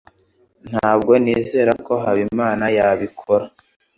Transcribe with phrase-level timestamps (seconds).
[0.69, 3.45] Ntabwo nizera ko Habimana yabikora.